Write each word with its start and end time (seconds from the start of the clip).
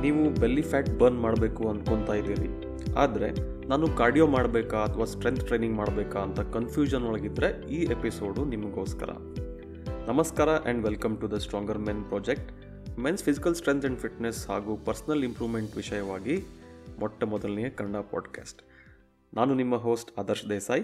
ನೀವು 0.00 0.40
belly 0.40 0.62
fat 0.62 0.98
burn 0.98 1.20
ಮಾಡಬೇಕು 1.20 1.68
ಅಂದ್ಕೊತಾ 1.68 2.12
ಇದ್ದೀರಿ. 2.12 2.48
ಆದರೆ 2.92 3.28
ನಾನು 3.66 3.88
ಕಾರ್ಡಿಯೋ 3.88 4.26
ಮಾಡಬೇಕಾ 4.26 4.78
ಅಥವಾ 4.78 5.04
ಸ್ಟ್ರೆಂತ್ 5.04 5.46
ಟ್ರೈನಿಂಗ್ 5.46 5.76
ಮಾಡಬೇಕಾ 5.76 6.20
ಅಂತ 6.20 6.40
ಕನ್ಫ್ಯೂಷನ್ 6.40 7.02
ಒಳಗಿದ್ರೆ 7.02 7.70
ಈ 7.72 7.82
ಎಪಿಸೋಡು 7.84 8.44
ನಿಮಗೋಸ್ಕರ. 8.44 9.10
ನಮಸ್ಕಾರ 10.06 10.48
and 10.48 10.84
welcome 10.84 11.20
to 11.20 11.30
the 11.30 11.32
stronger 11.32 11.78
men 11.78 12.04
project 12.04 12.52
men's 12.98 13.24
physical 13.24 13.54
strength 13.54 13.84
and 13.84 14.00
fitness 14.00 14.48
ಹಾಗೂ 14.48 14.76
ಪರ್ಸ್ನಲ್ 14.76 15.24
ಇಂಪ್ರೂವ್ಮೆಂಟ್ 15.24 15.76
ವಿಷಯವಾಗಿ 15.76 16.44
ಮೊಟ್ಟ 16.98 17.24
ಮೊದಲನೆಯ 17.24 17.70
ಕನ್ನಡ 17.70 17.96
ಪಾಡ್ಕಾಸ್ಟ್ 17.96 18.62
ನಾನು 19.34 19.54
ನಿಮ್ಮ 19.54 19.76
ಹೋಸ್ಟ್ 19.76 20.18
ಆದರ್ಶ್ 20.18 20.50
ದೇಸಾಯಿ. 20.50 20.82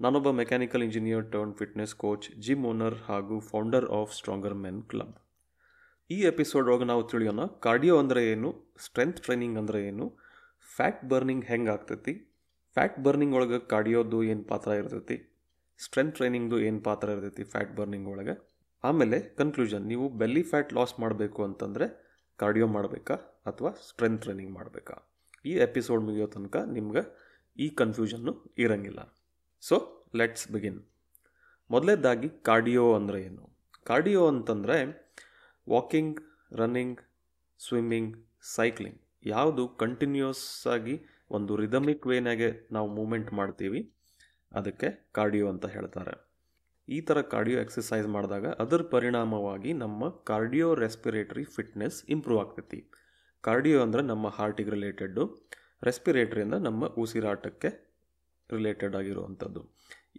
ನಾನೊಬ್ಬ 0.00 0.30
mechanical 0.30 0.82
engineer 0.82 1.32
turn 1.32 1.54
fitness 1.54 1.94
coach 1.94 2.40
gym 2.40 2.66
owner 2.66 2.94
ಹಾಗೂ 3.08 3.40
founder 3.40 3.86
of 3.86 4.14
stronger 4.14 4.54
men 4.54 4.82
club 4.82 5.27
ಈ 6.14 6.18
ಎಪಿಸೋಡ್ 6.30 6.66
ಒಳಗೆ 6.72 6.86
ನಾವು 6.90 7.02
ತಿಳಿಯೋಣ, 7.12 7.42
ಕಾರ್ಡಿಯೋ 7.64 7.94
ಅಂದರೆ 8.02 8.20
ಏನು, 8.32 8.50
ಸ್ಟ್ರೆಂತ್ 8.84 9.18
ಟ್ರೈನಿಂಗ್ 9.24 9.56
ಅಂದರೆ 9.62 9.78
ಏನು, 9.88 10.04
ಫ್ಯಾಟ್ 10.76 11.02
ಬರ್ನಿಂಗ್ 11.10 11.44
ಹೆಂಗೆ 11.50 11.70
ಆಗ್ತೈತಿ, 11.74 12.14
ಫ್ಯಾಟ್ 12.76 12.96
ಬರ್ನಿಂಗ್ 13.06 13.34
ಒಳಗೆ 13.38 13.58
ಕಾರ್ಡಿಯೋದು 13.72 14.18
ಏನು 14.32 14.44
ಪಾತ್ರ 14.50 14.70
ಇರ್ತೈತಿ, 14.80 15.16
ಸ್ಟ್ರೆಂತ್ 15.80 16.14
ಟ್ರೈನಿಂಗ್ದು 16.18 16.56
ಏನು 16.68 16.80
ಪಾತ್ರ 16.86 17.08
ಇರ್ತೈತಿ 17.16 17.44
ಫ್ಯಾಟ್ 17.52 17.72
ಬರ್ನಿಂಗ್ 17.78 18.08
ಒಳಗೆ. 18.12 18.34
ಆಮೇಲೆ 18.84 19.18
ಕನ್ಕ್ಲೂಷನ್, 19.40 19.84
ನೀವು 19.92 20.06
ಬೆಲ್ಲಿ 20.20 20.42
ಫ್ಯಾಟ್ 20.50 20.72
ಲಾಸ್ 20.78 20.94
ಮಾಡಬೇಕು 21.04 21.40
ಅಂತಂದರೆ 21.48 21.86
ಕಾರ್ಡಿಯೋ 22.38 22.66
ಮಾಡಬೇಕಾ 22.76 23.16
ಅಥವಾ 23.50 23.70
ಸ್ಟ್ರೆಂತ್ 23.88 24.20
ಟ್ರೈನಿಂಗ್ 24.24 24.52
ಮಾಡಬೇಕಾ? 24.58 24.96
ಈ 25.50 25.52
ಎಪಿಸೋಡ್ 25.66 26.02
ಮುಗಿಯೋ 26.08 26.26
ತನಕ 26.34 26.56
ನಿಮ್ಗೆ 26.76 27.02
ಈ 27.56 27.68
ಕನ್ಫ್ಯೂಷನ್ನು 27.80 28.32
ಇರಂಗಿಲ್ಲ. 28.64 29.00
ಸೊ 29.62 29.76
ಲೆಟ್ಸ್ 30.20 30.46
ಬಿಗಿನ್ 30.54 30.80
ಮೊದಲೇದಾಗಿ 31.70 32.28
ಕಾರ್ಡಿಯೋ 32.48 32.84
ಅಂದರೆ 32.98 33.18
ಏನು? 33.28 33.44
ಕಾರ್ಡಿಯೋ 33.90 34.22
ಅಂತಂದರೆ 34.34 34.76
ವಾಕಿಂಗ್, 35.74 36.18
ರನ್ನಿಂಗ್, 36.60 37.00
ಸ್ವಿಮ್ಮಿಂಗ್, 37.60 38.14
ಸೈಕ್ಲಿಂಗ್ 38.56 39.00
ಯಾವುದು 39.32 39.62
ಕಂಟಿನ್ಯೂಸ್ 39.82 40.44
ಆಗಿ 40.74 40.94
ಒಂದು 41.36 41.52
ರಿದಮಿಕ್ 41.62 42.06
ವೇನಾಗೆ 42.10 42.48
ನಾವು 42.74 42.88
ಮೂಮೆಂಟ್ 42.98 43.30
ಮಾಡ್ತೀವಿ. 43.38 43.80
ಅದಕ್ಕೆ 44.58 44.88
ಕಾರ್ಡಿಯೋ 45.16 45.46
ಅಂತ 45.52 45.66
ಹೇಳ್ತಾರೆ. 45.74 46.14
ಈ 46.88 46.98
ಥರ 47.08 47.18
ಕಾರ್ಡಿಯೋ 47.32 47.58
ಎಕ್ಸಸೈಸ್ 47.64 48.06
ಮಾಡಿದಾಗ 48.14 48.46
ಅದರ 48.64 48.82
ಪರಿಣಾಮವಾಗಿ 48.94 49.70
ನಮ್ಮ 49.82 50.08
ಕಾರ್ಡಿಯೋ 50.30 50.68
ರೆಸ್ಪಿರೇಟರಿ 50.84 51.44
ಫಿಟ್ನೆಸ್ 51.56 51.98
ಇಂಪ್ರೂವ್ 52.14 52.40
ಆಗ್ತೈತಿ. 52.44 52.80
ಕಾರ್ಡಿಯೋ 53.44 53.80
ಅಂದರೆ 53.86 54.02
ನಮ್ಮ 54.12 54.26
ಹಾರ್ಟಿಗೆ 54.38 54.72
ರಿಲೇಟೆಡ್ಡು 54.76 55.24
ರೆಸ್ಪಿರೇಟರಿ 55.88 56.42
ಅಂದರೆ 56.44 56.60
ನಮ್ಮ 56.68 56.86
ಉಸಿರಾಟಕ್ಕೆ 57.02 57.70
ರಿಲೇಟೆಡ್ 58.50 58.94
ಆಗಿರುವಂಥದ್ದು. 59.00 59.60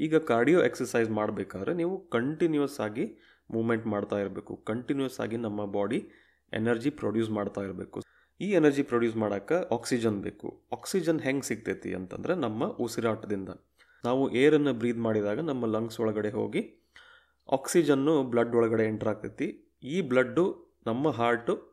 ಈಗ 0.06 0.16
ಕಾರ್ಡಿಯೋ 0.32 0.60
ಎಕ್ಸಸೈಸ್ 0.68 1.10
ಮಾಡಬೇಕಾದ್ರೆ 1.20 1.74
ನೀವು 1.82 1.96
ಕಂಟಿನ್ಯೂಸ್ 2.18 2.78
ಆಗಿ 2.86 3.06
ಮೂಮೆಂಟ್ 3.50 3.88
ಮಾಡ್ತಾ 3.88 4.18
ಇರಬೇಕು. 4.20 4.56
ಕಂಟಿನ್ಯೂಸ್ 4.56 5.20
ಆಗಿ 5.20 5.38
ನಮ್ಮ 5.38 5.66
ಬಾಡಿ 5.66 6.10
ಎನರ್ಜಿ 6.54 6.90
ಪ್ರೊಡ್ಯೂಸ್ 6.90 7.30
ಮಾಡ್ತಾ 7.30 7.62
ಇರಬೇಕು. 7.62 8.02
ಈ 8.42 8.52
ಎನರ್ಜಿ 8.52 8.84
ಪ್ರೊಡ್ಯೂಸ್ 8.84 9.16
ಮಾಡೋಕ್ಕೆ 9.16 9.76
ಆಕ್ಸಿಜನ್ 9.76 10.22
ಬೇಕು. 10.22 10.68
ಆಕ್ಸಿಜನ್ 10.72 11.22
ಹೆಂಗೆ 11.22 11.42
ಸಿಗ್ತೈತಿ 11.42 11.94
ಅಂತಂದರೆ 11.94 12.36
ನಮ್ಮ 12.36 12.66
ಉಸಿರಾಟದಿಂದ. 12.66 13.50
ನಾವು 14.04 14.32
ಏರನ್ನು 14.32 14.74
ಬ್ರೀದ್ 14.74 14.98
ಮಾಡಿದಾಗ 14.98 15.40
ನಮ್ಮ 15.40 15.66
ಲಂಗ್ಸ್ 15.66 16.00
ಒಳಗಡೆ 16.00 16.30
ಹೋಗಿ 16.30 16.90
ಆಕ್ಸಿಜನ್ನು 17.54 18.24
ಬ್ಲಡ್ 18.24 18.56
ಒಳಗಡೆ 18.56 18.84
ಎಂಟ್ರ್ 18.84 19.10
ಆಗ್ತೈತಿ. 19.10 19.78
ಈ 19.84 20.02
ಬ್ಲಡ್ಡು 20.02 20.76
ನಮ್ಮ 20.86 21.10
ಹಾರ್ಟು 21.10 21.70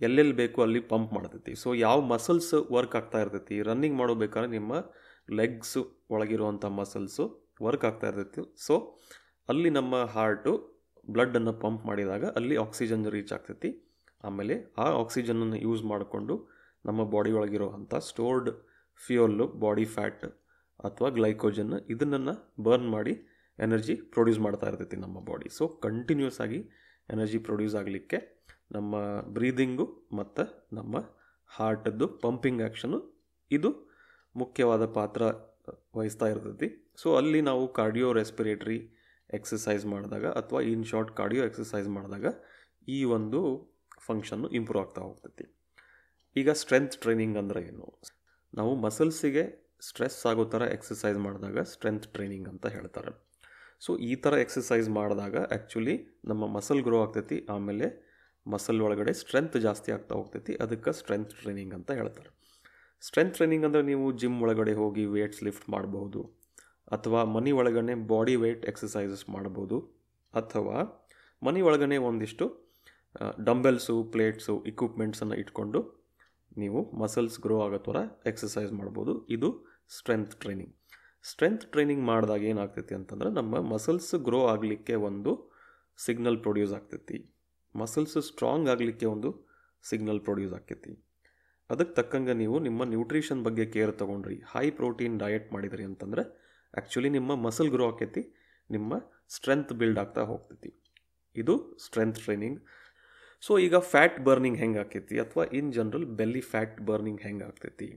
ಎಲ್ಲೆಲ್ಲಿ 0.00 0.32
ಬೇಕು 0.32 0.62
ಅಲ್ಲಿ 0.62 0.80
ಪಂಪ್ 0.80 1.12
ಮಾಡ್ತೈತಿ. 1.12 1.54
ಸೊ 1.54 1.74
ಯಾವ 1.74 2.00
ಮಸಲ್ಸ್ 2.00 2.54
ವರ್ಕ್ 2.72 2.96
ಆಗ್ತಾ 2.96 3.20
ಇರ್ತೈತಿ? 3.20 3.62
ರನ್ನಿಂಗ್ 3.62 3.96
ಮಾಡಬೇಕಾದ್ರೆ 3.96 4.50
ನಿಮ್ಮ 4.50 4.74
ಲೆಗ್ಸು 5.30 6.06
ಒಳಗಿರುವಂಥ 6.10 6.64
ಮಸಲ್ಸು 6.64 7.54
ವರ್ಕ್ 7.62 7.84
ಆಗ್ತಾ 7.84 8.06
ಇರ್ತೈತಿ. 8.06 8.66
ಸೊ 8.66 8.98
ಅಲ್ಲಿ 9.48 9.70
ನಮ್ಮ 9.70 9.96
ಹಾರ್ಟು 9.96 10.69
ಬ್ಲಡ್ಡನ್ನು 11.14 11.52
ಪಂಪ್ 11.62 11.82
ಮಾಡಿದಾಗ 11.88 12.24
ಅಲ್ಲಿ 12.38 12.56
ಆಕ್ಸಿಜನ್ 12.64 13.04
ರೀಚ್ 13.16 13.32
ಆಗ್ತೈತಿ. 13.36 13.70
ಆಮೇಲೆ 14.24 14.54
ಆ 14.84 14.86
ಆಕ್ಸಿಜನನ್ನು 15.02 15.58
ಯೂಸ್ 15.66 15.82
ಮಾಡಿಕೊಂಡು 15.84 16.34
ನಮ್ಮ 16.86 17.00
ಬಾಡಿ 17.14 17.30
ಒಳಗಿರುವಂಥ 17.38 17.94
ಸ್ಟೋರ್ಡ್ 18.08 18.50
ಫ್ಯೂಯಲ್ಲು 19.00 19.46
ಬಾಡಿ 19.64 19.84
ಫ್ಯಾಟ್ 19.94 20.26
ಅಥವಾ 20.88 21.08
ಗ್ಲೈಕೋಜನ್ 21.18 21.74
ಇದನ್ನು 21.94 22.34
ಬರ್ನ್ 22.66 22.88
ಮಾಡಿ 22.96 23.14
ಎನರ್ಜಿ 23.58 23.94
ಪ್ರೊಡ್ಯೂಸ್ 24.12 24.40
ಮಾಡ್ತಾ 24.46 24.66
ಇರ್ತೈತಿ 24.66 24.96
ನಮ್ಮ 24.96 25.18
ಬಾಡಿ 25.20 25.48
ಸೊ 25.58 25.64
ಕಂಟಿನ್ಯೂಸ್ 25.86 26.38
ಆಗಿ 26.40 26.60
ಎನರ್ಜಿ 27.08 27.38
ಪ್ರೊಡ್ಯೂಸ್ 27.38 27.74
ಆಗಲಿಕ್ಕೆ 27.74 28.18
ನಮ್ಮ 28.72 28.96
ಬ್ರೀದಿಂಗು 29.36 29.86
ಮತ್ತು 30.18 30.42
ನಮ್ಮ 30.72 30.96
ಹಾರ್ಟದ್ದು 31.50 32.06
ಪಂಪಿಂಗ್ 32.24 32.60
ಆ್ಯಕ್ಷನು 32.62 32.98
ಇದು 33.50 33.70
ಮುಖ್ಯವಾದ 34.36 34.84
ಪಾತ್ರ 34.98 35.22
ವಹಿಸ್ತಾ 35.96 36.26
ಇರ್ತೈತಿ. 36.26 36.68
ಸೊ 36.96 37.08
ಅಲ್ಲಿ 37.16 37.40
ನಾವು 37.48 37.62
ಕಾರ್ಡಿಯೋ 37.78 38.08
ರೆಸ್ಪಿರೇಟರಿ 38.12 38.78
ಎಕ್ಸಸೈಸ್ 39.38 39.84
ಮಾಡಿದಾಗ 39.92 40.26
ಅಥವಾ 40.40 40.60
ಇನ್ 40.72 40.84
ಶಾರ್ಟ್ 40.90 41.12
ಕಾರ್ಡಿಯೋ 41.20 41.42
ಎಕ್ಸಸೈಸ್ 41.50 41.88
ಮಾಡಿದಾಗ 41.96 42.26
ಈ 42.96 42.98
ಒಂದು 43.16 43.40
ಫಂಕ್ಷನ್ನು 44.06 44.48
ಇಂಪ್ರೂವ್ 44.58 44.82
ಆಗ್ತಾ 44.84 45.00
ಹೋಗ್ತೈತಿ. 45.06 45.46
ಈಗ 46.36 46.50
ಸ್ಟ್ರೆಂತ್ 46.62 46.96
ಟ್ರೈನಿಂಗ್ 47.02 47.36
ಅಂದರೆ 47.42 47.60
ಏನು? 47.70 47.88
ನಾವು 48.58 48.72
ಮಸಲ್ಸಿಗೆ 48.84 49.44
ಸ್ಟ್ರೆಸ್ 49.88 50.20
ಆಗೋ 50.30 50.44
ಥರ 50.54 50.62
ಎಕ್ಸಸೈಸ್ 50.76 51.18
ಮಾಡಿದಾಗ 51.26 51.58
ಸ್ಟ್ರೆಂತ್ 51.72 52.06
ಟ್ರೈನಿಂಗ್ 52.14 52.48
ಅಂತ 52.52 52.66
ಹೇಳ್ತಾರೆ. 52.76 53.12
ಸೊ 53.84 53.90
ಈ 54.08 54.12
ಥರ 54.24 54.34
ಎಕ್ಸಸೈಸ್ 54.44 54.88
ಮಾಡಿದಾಗ 54.98 55.36
ಆ್ಯಕ್ಚುಲಿ 55.56 55.94
ನಮ್ಮ 56.30 56.42
ಮಸಲ್ 56.56 56.82
ಗ್ರೋ 56.86 56.96
ಆಗ್ತೈತಿ, 57.04 57.38
ಆಮೇಲೆ 57.54 57.86
ಮಸಲ್ 58.46 58.80
ಒಳಗಡೆ 58.86 59.12
ಸ್ಟ್ರೆಂತ್ 59.20 59.56
ಜಾಸ್ತಿ 59.66 59.90
ಆಗ್ತಾ 59.96 60.14
ಹೋಗ್ತೈತಿ, 60.18 60.52
ಅದಕ್ಕೆ 60.64 60.92
ಸ್ಟ್ರೆಂತ್ 60.98 61.32
ಟ್ರೈನಿಂಗ್ 61.40 61.74
ಅಂತ 61.78 61.90
ಹೇಳ್ತಾರೆ. 62.00 62.30
ಸ್ಟ್ರೆಂತ್ 63.06 63.34
ಟ್ರೈನಿಂಗ್ 63.36 63.64
ಅಂದರೆ 63.68 63.82
ನೀವು 63.90 64.06
ಜಿಮ್ 64.20 64.38
ಒಳಗಡೆ 64.44 64.74
ಹೋಗಿ 64.82 65.04
ವೇಟ್ಸ್ 65.16 65.42
ಲಿಫ್ಟ್ 65.46 65.66
ಮಾಡ್ಬೋದು 65.74 66.22
ಅಥವಾ 66.90 67.20
ಮನೆ 67.34 67.52
ಒಳಗಡೆ 67.60 67.94
ಬಾಡಿ 68.12 68.34
ವೆಯ್ಟ್ 68.42 68.64
ಎಕ್ಸಸೈಸಸ್ 68.70 69.24
ಮಾಡ್ಬೋದು 69.34 69.76
ಅಥವಾ 70.34 70.76
ಮನೆ 71.42 71.60
ಒಳಗಡೆ 71.68 71.98
ಒಂದಿಷ್ಟು 72.08 72.46
ಡಂಬೆಲ್ಸು, 73.48 73.94
ಪ್ಲೇಟ್ಸು 74.14 74.54
ಇಕ್ವಿಪ್ಮೆಂಟ್ಸನ್ನು 74.70 75.36
ಇಟ್ಕೊಂಡು 75.42 75.80
ನೀವು 76.60 76.80
ಮಸಲ್ಸ್ 77.02 77.38
ಗ್ರೋ 77.44 77.56
ಆಗೋ 77.66 77.78
ಥರ 77.86 77.96
ಎಕ್ಸಸೈಸ್ 78.30 78.72
ಮಾಡ್ಬೋದು 78.80 79.12
ಇದು 79.36 79.48
ಸ್ಟ್ರೆಂತ್ 79.96 80.34
ಟ್ರೈನಿಂಗ್ 80.42 80.74
ಸ್ಟ್ರೆಂತ್ 81.30 81.64
ಟ್ರೈನಿಂಗ್ 81.72 82.04
ಮಾಡಿದಾಗ 82.10 82.42
ಏನಾಗ್ತೈತಿ 82.52 82.94
ಅಂತಂದ್ರೆ 82.98 83.30
ನಮ್ಮ 83.38 83.60
ಮಸಲ್ಸ್ 83.72 84.12
ಗ್ರೋ 84.26 84.40
ಆಗಲಿಕ್ಕೆ 84.52 84.94
ಒಂದು 85.08 85.32
ಸಿಗ್ನಲ್ 85.98 86.38
ಪ್ರೊಡ್ಯೂಸ್ 86.44 86.72
ಆಗ್ತೈತಿ. 86.78 87.18
ಮಸಲ್ಸ್ 87.74 88.16
ಸ್ಟ್ರಾಂಗ್ 88.28 88.68
ಆಗಲಿಕ್ಕೆ 88.74 89.06
ಒಂದು 89.14 89.30
ಸಿಗ್ನಲ್ 89.84 90.20
ಪ್ರೊಡ್ಯೂಸ್ 90.26 90.54
ಆಗ್ತೈತಿ. 90.58 90.92
ಅದಕ್ಕೆ 91.70 91.94
ತಕ್ಕಂಗೆ 91.98 92.34
ನೀವು 92.42 92.56
ನಿಮ್ಮ 92.66 92.84
ನ್ಯೂಟ್ರಿಷನ್ 92.94 93.42
ಬಗ್ಗೆ 93.46 93.64
ಕೇರ್ 93.74 93.92
ತೊಗೊಂಡ್ರಿ. 94.02 94.36
ಹೈ 94.52 94.64
ಪ್ರೋಟೀನ್ 94.78 95.16
ಡಯಟ್ 95.24 95.46
ಮಾಡಿದ್ರಿ 95.54 95.84
ಅಂತಂದರೆ 95.90 96.24
ಆ್ಯಕ್ಚುಲಿ 96.74 97.10
ನಿಮ್ಮ 97.18 97.34
ಮಸಲ್ 97.46 97.70
ಗ್ರೋ 97.74 97.86
ಆಕೈತಿ, 97.92 98.22
ನಿಮ್ಮ 98.70 98.98
ಸ್ಟ್ರೆಂತ್ 99.36 99.72
ಬಿಲ್ಡ್ 99.80 99.98
ಆಗ್ತಾ 100.02 100.22
ಹೋಗ್ತೈತಿ. 100.30 100.70
ಇದು 101.36 101.54
ಸ್ಟ್ರೆಂತ್ 101.84 102.20
ಟ್ರೈನಿಂಗ್ 102.24 102.58
ಸೊ 103.42 103.52
ಈಗ 103.66 103.76
ಫ್ಯಾಟ್ 103.92 104.16
ಬರ್ನಿಂಗ್ 104.26 104.58
ಹೆಂಗೆ 104.62 104.80
ಆಕೈತಿ 104.84 105.16
ಅಥವಾ 105.24 105.44
in 105.58 105.68
general 105.76 106.06
belly 106.18 106.42
fat 106.52 106.78
burning 106.88 107.20
ಹೆಂಗೆ 107.26 107.44
ಆಗ್ತೈತಿ? 107.48 107.88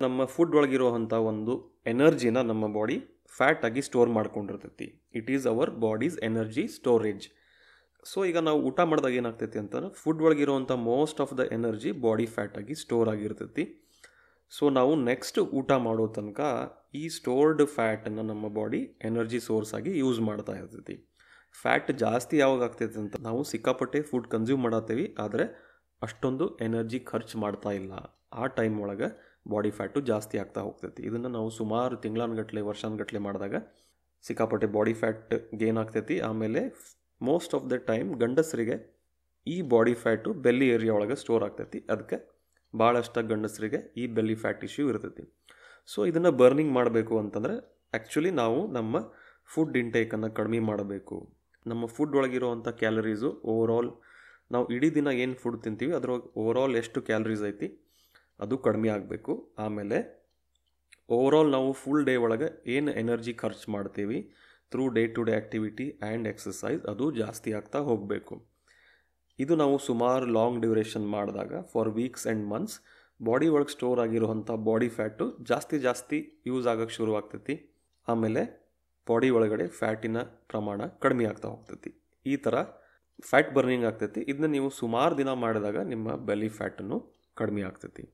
ನಮ್ಮ 0.00 0.24
ಫುಡ್ 0.34 0.54
ಒಳಗಿರುವಂಥ 0.58 1.14
ಒಂದು 1.30 1.54
ಎನರ್ಜಿನ 1.92 2.38
ನಮ್ಮ 2.50 2.66
ಬಾಡಿ 2.76 2.96
ಫ್ಯಾಟ್ 3.36 3.64
ಆಗಿ 3.68 3.82
store 3.88 4.10
ಮಾಡ್ಕೊಂಡಿರ್ತೈತಿ. 4.16 4.86
It 5.18 5.30
is 5.36 5.46
our 5.52 5.70
body's 5.84 6.16
energy 6.28 6.64
storage 6.78 7.26
so 8.06 8.18
ಈಗ 8.30 8.38
ನಾವು 8.48 8.58
ಊಟ 8.68 8.80
ಮಾಡಿದಾಗ 8.90 9.14
ಏನಾಗ್ತೈತಿ 9.20 9.58
ಅಂತಂದ್ರೆ 9.62 9.90
food 10.00 10.22
ಒಳಗಿರುವಂಥ 10.26 10.72
most 10.90 11.20
of 11.24 11.32
the 11.38 11.44
energy 11.56 11.90
body 12.06 12.26
fat 12.34 12.56
ಆಗಿ 12.60 12.74
ಸ್ಟೋರ್ 12.82 13.08
ಆಗಿರ್ತೈತಿ. 13.12 13.64
ಸೊ 14.56 14.64
ನಾವು 14.70 14.92
ನೆಕ್ಸ್ಟ್ 15.10 15.38
ಊಟ 15.58 15.72
ಮಾಡೋ 15.86 16.06
ತನಕ 16.16 16.40
ಈ 16.94 17.04
ಸ್ಟೋರ್ಡ್ 17.08 17.62
ಫ್ಯಾಟನ್ನು 17.76 18.22
ನಮ್ಮ 18.22 18.48
ಬಾಡಿ 18.58 18.80
ಎನರ್ಜಿ 19.08 19.40
ಸೋರ್ಸ್ 19.40 19.72
ಆಗಿ 19.74 19.92
ಯೂಸ್ 19.98 20.20
ಮಾಡ್ತಾ 20.20 20.52
ಇರ್ತೈತಿ 20.52 20.96
ಫ್ಯಾಟ್ 21.54 21.90
ಜಾಸ್ತಿ 22.02 22.36
ಯಾವಾಗ 22.38 22.62
ಆಗ್ತೈತೆ 22.62 22.98
ಅಂತ 23.00 23.16
ನಾವು 23.20 23.40
ಸಿಕ್ಕಾಪಟ್ಟೆ 23.44 24.00
ಫುಡ್ 24.02 24.28
ಕನ್ಸ್ಯೂಮ್ 24.28 24.62
ಮಾಡತ್ತೀವಿ. 24.62 25.06
ಆದರೆ 25.18 25.44
ಅಷ್ಟೊಂದು 26.02 26.46
ಎನರ್ಜಿ 26.66 26.98
ಖರ್ಚು 27.10 27.36
ಮಾಡ್ತಾ 27.38 27.70
ಇಲ್ಲ. 27.70 27.92
ಆ 28.32 28.46
ಟೈಮ್ 28.58 28.76
ಒಳಗೆ 28.84 29.08
ಬಾಡಿ 29.48 29.70
ಫ್ಯಾಟು 29.70 30.00
ಜಾಸ್ತಿ 30.10 30.36
ಆಗ್ತಾ 30.38 30.60
ಹೋಗ್ತೈತಿ. 30.60 31.02
ಇದನ್ನು 31.08 31.28
ನಾವು 31.28 31.50
ಸುಮಾರು 31.50 31.96
ತಿಂಗಳಾನ್ಗಟ್ಲೆ, 32.04 32.60
ವರ್ಷಾನ್ಗಟ್ಲೆ 32.70 33.18
ಮಾಡಿದಾಗ 33.18 33.56
ಸಿಕ್ಕಾಪಟ್ಟೆ 34.24 34.68
ಬಾಡಿ 34.76 34.94
ಫ್ಯಾಟ್ 35.00 35.34
ಗೇನ್ 35.62 35.78
ಆಗ್ತೈತಿ. 35.78 36.20
ಆಮೇಲೆ 36.20 36.62
ಮೋಸ್ಟ್ 37.20 37.54
ಆಫ್ 37.54 37.66
ದ 37.72 37.78
ಟೈಮ್ 37.90 38.10
ಗಂಡಸರಿಗೆ 38.22 38.76
ಈ 39.46 39.56
ಬಾಡಿ 39.74 39.94
ಫ್ಯಾಟು 39.94 40.30
ಬೆಲ್ಲಿ 40.46 40.68
ಏರಿಯಾ 40.76 40.94
ಒಳಗೆ 40.94 41.16
ಸ್ಟೋರ್ 41.22 41.44
ಆಗ್ತೈತಿ. 41.48 41.80
ಅದಕ್ಕೆ 41.90 42.18
ಭಾಳಷ್ಟು 42.80 43.22
ಗಂಡಸರಿಗೆ 43.32 43.80
ಈ 44.02 44.06
ಬೆಲ್ಲಿ 44.16 44.34
ಫ್ಯಾಟ್ 44.34 44.64
ಇಶ್ಯೂ 44.64 44.84
ಇರ್ತೈತಿ. 44.88 45.24
ಸೊ 45.86 46.06
ಇದನ್ನು 46.10 46.32
ಬರ್ನಿಂಗ್ 46.40 46.72
ಮಾಡಬೇಕು 46.72 47.14
ಅಂತಂದರೆ 47.18 47.54
ಆ್ಯಕ್ಚುಲಿ 47.96 48.30
ನಾವು 48.42 48.58
ನಮ್ಮ 48.76 49.00
ಫುಡ್ 49.54 49.76
ಇಂಟೇಕನ್ನು 49.76 50.30
ಕಡಿಮೆ 50.38 50.60
ಮಾಡಬೇಕು. 50.70 51.16
ನಮ್ಮ 51.66 51.86
ಫುಡ್ 51.86 52.14
ಒಳಗಿರುವಂಥ 52.18 52.68
ಕ್ಯಾಲರೀಸು 52.82 53.30
ಓವರಾಲ್ 53.52 53.90
ನಾವು 54.52 54.66
ಇಡೀ 54.76 54.88
ದಿನ 54.90 55.08
ಏನು 55.24 55.34
ಫುಡ್ 55.34 55.58
ತಿಂತೀವಿ, 55.64 55.92
ಅದ್ರೊಳಗೆ 55.92 56.28
ಓವರಾಲ್ 56.42 56.74
ಎಷ್ಟು 56.80 56.98
ಕ್ಯಾಲರೀಸ್ 57.02 57.44
ಐತಿ, 57.50 57.68
ಅದು 58.40 58.54
ಕಡಿಮೆ 58.58 58.88
ಆಗಬೇಕು. 58.88 59.32
ಆಮೇಲೆ 59.58 59.98
ಓವರಾಲ್ 61.18 61.50
ನಾವು 61.56 61.70
ಫುಲ್ 61.72 62.04
ಡೇ 62.08 62.16
ಒಳಗೆ 62.26 62.48
ಏನು 62.74 62.90
ಎನರ್ಜಿ 63.02 63.34
ಖರ್ಚು 63.42 63.66
ಮಾಡ್ತೀವಿ 63.72 64.18
through 64.72 64.84
day 64.88 65.02
to 65.16 65.22
day 65.22 65.32
activity 65.32 65.86
and 66.02 66.28
exercise 66.28 66.82
ಅದು 66.92 67.06
ಜಾಸ್ತಿ 67.20 67.50
ಆಗ್ತಾ 67.58 67.78
ಹೋಗಬೇಕು. 67.88 68.53
ಇದು 69.38 69.56
ನಾವು 69.56 69.78
ಸುಮಾರು 69.78 70.26
ಲಾಂಗ್ 70.26 70.60
ಡ್ಯೂರೇಷನ್ 70.60 71.06
ಮಾಡಿದಾಗ 71.06 71.60
for 71.60 71.88
weeks 71.88 72.26
and 72.26 72.48
months 72.48 72.76
body 73.22 73.48
ಒಳಗೆ 73.48 73.72
ಸ್ಟೋರ್ 73.72 74.00
ಆಗಿರುವಂಥ 74.00 74.50
ಬಾಡಿ 74.50 74.88
ಫ್ಯಾಟು 74.88 75.36
ಜಾಸ್ತಿ 75.42 75.78
ಜಾಸ್ತಿ 75.78 76.42
ಯೂಸ್ 76.46 76.66
ಆಗೋಕ್ಕೆ 76.66 76.94
ಶುರು 76.94 77.16
ಆಗ್ತೈತಿ. 77.16 77.54
ಆಮೇಲೆ 78.08 78.42
ಬಾಡಿ 79.08 79.30
ಒಳಗಡೆ 79.30 79.66
ಫ್ಯಾಟಿನ 79.68 80.18
ಪ್ರಮಾಣ 80.22 80.86
ಕಡಿಮೆ 80.86 81.24
ಆಗ್ತಾ 81.24 81.48
ಹೋಗ್ತೈತಿ. 81.48 81.90
ಈ 82.26 82.36
ಥರ 82.36 82.54
ಫ್ಯಾಟ್ 83.24 83.54
ಬರ್ನಿಂಗ್ 83.54 83.84
ಆಗ್ತೈತಿ. 83.84 84.20
ಇದನ್ನ 84.20 84.46
ನೀವು 84.46 84.70
ಸುಮಾರು 84.70 85.18
ದಿನ 85.18 85.32
ಮಾಡಿದಾಗ 85.32 85.76
ನಿಮ್ಮ 85.76 86.14
ಬೆಲ್ಲಿ 86.14 86.48
ಫ್ಯಾಟನ್ನು 86.48 86.98
ಕಡಿಮೆ 87.34 87.62
ಆಗ್ತೈತಿ. 87.62 88.04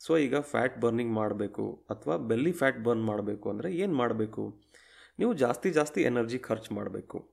ಸೊ 0.00 0.18
ಈಗ 0.18 0.36
ಫ್ಯಾಟ್ 0.36 0.80
ಬರ್ನಿಂಗ್ 0.80 1.12
ಮಾಡಬೇಕು 1.14 1.84
ಅಥವಾ 1.90 2.16
ಬೆಲ್ಲಿ 2.16 2.52
ಫ್ಯಾಟ್ 2.52 2.80
ಬರ್ನ್ 2.84 3.04
ಮಾಡಬೇಕು 3.04 3.50
ಅಂದರೆ 3.50 3.74
ಏನು 3.74 3.94
ಮಾಡಬೇಕು? 3.94 4.62
ನೀವು 5.18 5.32
ಜಾಸ್ತಿ 5.34 5.70
ಜಾಸ್ತಿ 5.70 6.02
ಎನರ್ಜಿ 6.02 6.38
ಖರ್ಚು 6.38 6.74
ಮಾಡಬೇಕು. 6.74 7.31